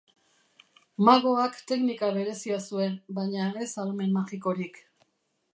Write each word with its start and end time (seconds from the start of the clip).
Magoak 1.09 1.59
teknika 1.71 2.11
berezia 2.17 2.59
zuen, 2.71 2.97
baina 3.21 3.53
ez 3.67 3.71
ahalmen 3.71 4.21
magikorik. 4.21 4.83